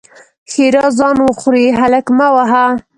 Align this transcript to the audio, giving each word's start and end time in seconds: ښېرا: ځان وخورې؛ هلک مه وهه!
ښېرا: 0.51 0.85
ځان 0.99 1.17
وخورې؛ 1.27 1.65
هلک 1.79 2.05
مه 2.17 2.27
وهه! 2.35 2.65